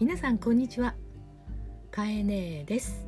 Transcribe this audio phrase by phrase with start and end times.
[0.00, 0.94] 皆さんこんにちは。
[1.90, 3.06] かえねえです。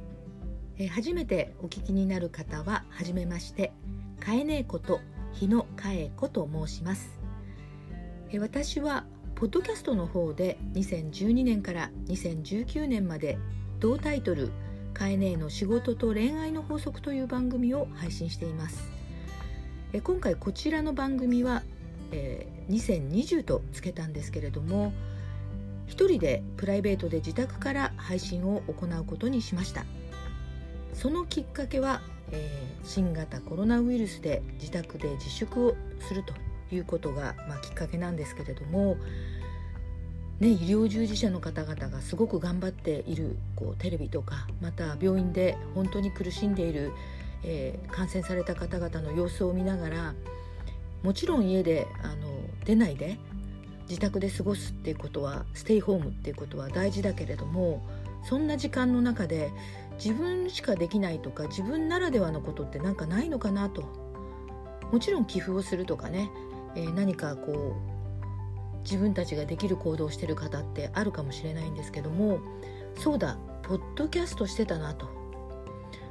[0.77, 3.73] え初めてお聞きになる方は初めまして
[4.21, 5.01] かえねえこと
[5.33, 7.19] 日野かえ子と申します。
[8.31, 9.07] え私は
[9.37, 13.39] ポッドキャストの方で2012年から2019年まで
[13.81, 14.53] 同タイトル
[14.93, 18.91] かえねえの仕事と恋愛の法則という番組を配信しています。
[19.95, 21.63] え今回こちらの番組は、
[22.11, 24.93] えー、2020とつけたんですけれども
[25.93, 29.85] 一人でプライベートで自宅から配信を行うことにしました。
[30.95, 36.33] そのきっかけは、えー、新型コロナウイルスで自宅で自粛をすると
[36.75, 38.97] いうことが、まあ、きっかけなんですけれども、
[40.41, 46.93] ね、医療従事者の方々がすごく頑張っているこうテレビとかまた病院で本当に苦しんでいる、
[47.45, 50.15] えー、感染された方々の様子を見ながら
[51.03, 52.33] もちろん家であの
[52.65, 53.19] 出ないで
[53.89, 57.83] 自宅で過ごすっていうことはステイホームっていうことは大事だけれども
[58.25, 59.51] そんな時間の中で
[60.03, 63.83] 自分しかできないとか自分ならではのことって何かないのかなと。
[64.91, 66.31] もちろん寄付をするとかね、
[66.77, 67.77] えー、何かこ
[68.75, 72.41] う自分たちができる行動をしてる方ってあるかもしれないんですけども
[72.99, 75.09] そうだポッドキャストしてたなと。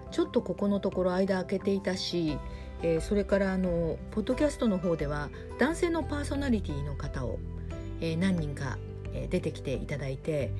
[0.09, 2.38] ちょっとここのところ間空けていたし、
[2.81, 7.39] えー、それからあのポッドキャストの方では男性のパーソナリティの方を
[8.02, 8.77] え、何人か、
[9.30, 10.52] 出てきていただいて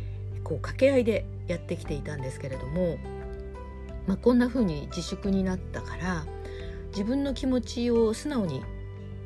[0.44, 2.97] こう掛け合いでやってきていたんですけれども、
[4.08, 6.25] まあ、こんな風に自粛になったから
[6.89, 8.62] 自分の気持ちを素直に、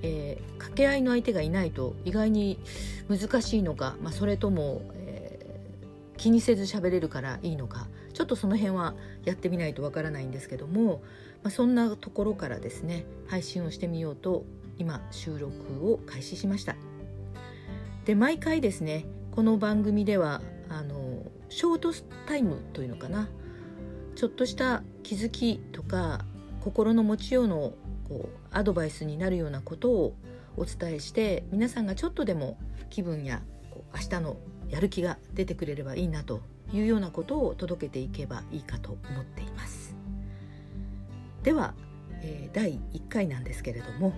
[0.04, 2.60] えー、掛け合いの相手がいないと意外に
[3.10, 11.02] 難しいのか、まあ、それとも、えー、気にせず喋れるからいいのかちょっとその辺はやってみないとわからないんですけども、
[11.44, 14.46] まあ、そんなところからですね配信をしてみようと
[14.78, 16.95] 今収録を開始しました。
[18.06, 21.92] で毎回ですねこの番組ではあのショート
[22.28, 23.30] タイムというのかな
[24.16, 26.24] ちょっとした気づきとか
[26.62, 27.74] 心の持ちようの
[28.08, 30.16] こうアドバイスになるようなことを
[30.56, 32.60] お伝えして皆さんがちょっとでも
[32.92, 33.42] 気分や
[33.94, 34.38] 明日の
[34.70, 39.96] やる気が出てくれればいいなというようなことを届けていけばいいかと思っています。
[41.42, 41.74] では、
[42.22, 44.14] えー、第1回なんですけれども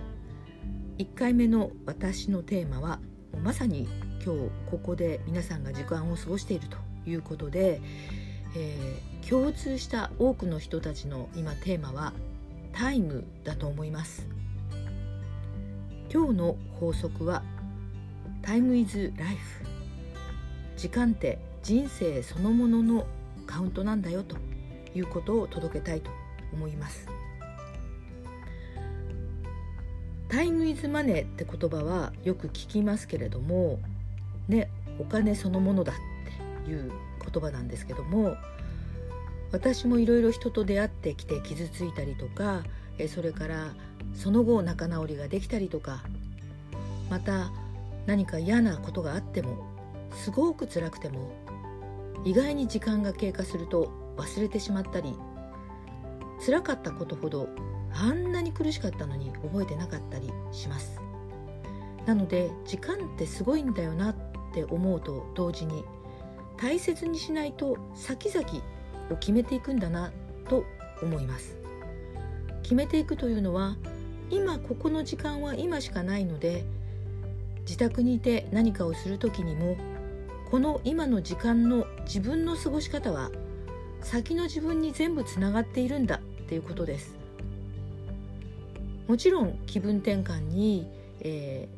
[0.98, 3.00] 1回目の私のテーマは
[3.42, 3.88] まさに
[4.24, 6.76] 今日ここで皆さんが時間を過ごしていると
[7.08, 7.80] いうことで、
[8.56, 12.12] えー、共通した多くの人たちの今テーマは
[12.72, 14.26] タイムだと思います。
[16.12, 17.42] 今日の法則は
[18.42, 19.64] タイムイズライフ。
[20.76, 23.06] 時間って人生そのものの
[23.46, 24.36] カウントなんだよと
[24.94, 26.10] いうことを届けたいと
[26.52, 27.17] 思います。
[30.28, 33.78] タイムイズマネーって言葉はよく聞きますけれども
[34.48, 35.96] ねお金そのものだっ
[36.64, 36.92] ていう
[37.32, 38.36] 言葉なんですけども
[39.52, 42.62] 私もいろいろ人と出会ってきて傷ついたりとか
[43.08, 43.74] それから
[44.14, 46.02] その後仲直りができたりとか
[47.08, 47.50] また
[48.06, 49.66] 何か嫌なことがあっても
[50.14, 51.32] すごく辛くても
[52.24, 55.14] 意外に時間が経過すると忘れてしまったり
[56.44, 57.48] 辛かったことほど
[57.92, 61.00] あんなに苦しかったのに覚えてなかったりします。
[62.06, 64.16] なので時間ってすごいんだよなっ
[64.54, 65.84] て思うと同時に
[66.56, 68.46] 大切にしないと先々
[69.10, 70.10] を決めていくんだな
[70.48, 70.64] と
[71.02, 71.56] 思います。
[72.62, 73.76] 決めていくというのは
[74.30, 76.64] 今ここの時間は今しかないので
[77.60, 79.76] 自宅にいて何かをする時にも
[80.50, 83.30] この今の時間の自分の過ごし方は
[84.00, 87.17] 先の自分に全部つながっているんだっていうことです。
[89.08, 90.86] もちろん気分転換に、
[91.20, 91.68] え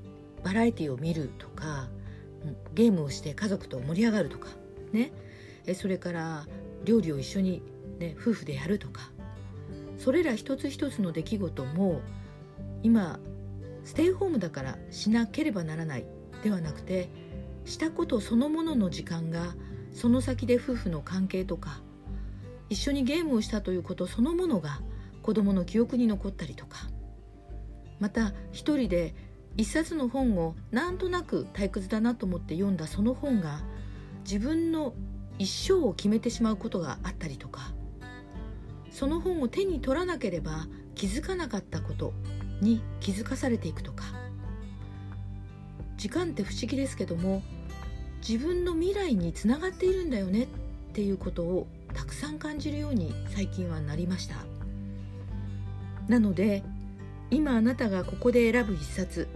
[0.42, 1.88] ー、バラエティを見るとか
[2.74, 4.48] ゲームをして家族と盛り上がるとか
[4.92, 5.12] ね。
[5.74, 6.46] それから
[6.84, 7.62] 料理を一緒に、
[7.98, 9.12] ね、夫婦でやるとか。
[9.98, 12.00] それら一つ一つの出来事も
[12.82, 13.20] 今
[13.84, 16.06] ステイホームだからしなければならない
[16.42, 17.10] ではなくて
[17.66, 19.54] したことそのものの時間が
[19.92, 21.82] その先で夫婦の関係とか
[22.70, 24.80] 一緒にゲームをしたということそのものが
[25.22, 26.88] 子どもの記憶に残ったりとか。
[28.00, 29.14] また一人で
[29.56, 33.60] 一冊の本をなんとなく退屈だなと思って読んだその本が
[34.24, 34.94] 自分の
[35.38, 37.72] 一生を決めてしまうことがあったりとか
[38.90, 42.12] その本を手に取らなければ気づかなかったこと
[42.60, 44.04] に気づかされていくとか。
[46.00, 47.42] 時間って不思議ですけども
[48.26, 50.46] 自分の未来につながっているんだよねっ
[50.94, 54.36] ていうことをたくさん感じるように最近はなりました。
[56.08, 56.62] なので
[57.30, 59.28] 今あなたがここで選ぶ一冊。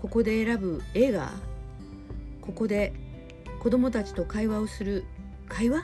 [0.00, 1.32] ここで選ぶ映画。
[2.40, 2.92] ここで
[3.58, 5.04] 子供たちと会話をする。
[5.48, 5.82] 会話？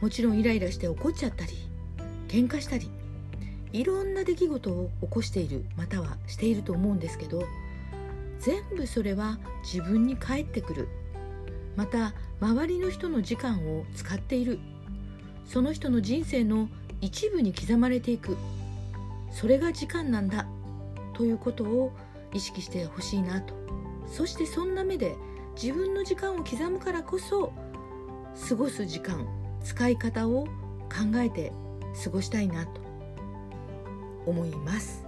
[0.00, 1.52] もちろんイライラして怒っちゃったり
[2.28, 2.90] 喧嘩したり。
[3.72, 5.64] いろんな出来事を起こしている。
[5.76, 7.42] またはしていると思うんですけど
[8.38, 10.88] 全部それは自分に返ってくる。
[11.74, 14.58] また周りの人の時間を使っている。
[15.46, 16.68] その人の人生の
[17.00, 18.36] 一部に刻まれていく。
[19.34, 20.46] それが時間なんだ
[21.12, 21.92] ということを
[22.32, 23.54] 意識してほしいなと。
[24.06, 25.16] そしてそんな目で
[25.60, 27.52] 自分の時間を刻むからこそ
[28.48, 29.26] 過ごす時間
[29.62, 31.52] 使い方を考えて
[32.04, 32.80] 過ごしたいなと
[34.24, 35.04] 思います。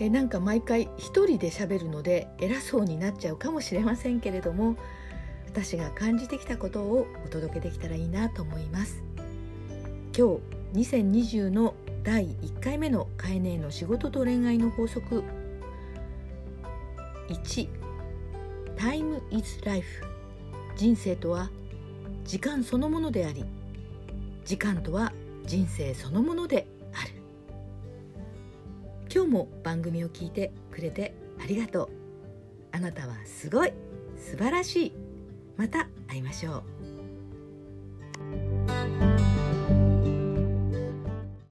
[0.00, 4.76] えなんか毎回一人で喋るので偉そうになっちゃうかもしれませんけれども
[5.46, 9.04] 私が感じてきたことをお届けできたらいいなと思います。
[10.16, 10.40] 今
[10.74, 15.24] 日2020の第1回目のカエネの仕事と恋愛の法則。
[17.28, 17.68] 1
[18.76, 19.86] Time is life
[20.76, 21.50] 人生とは
[22.24, 23.46] 時間そのものであり
[24.44, 25.14] 時間とは
[25.46, 27.10] 人生そのものである。
[29.10, 31.88] 今日も番組を聞いてくれてありがとう。
[32.72, 33.72] あなたはすごい。
[34.18, 34.92] 素晴らしい。
[35.56, 36.93] また会いましょう。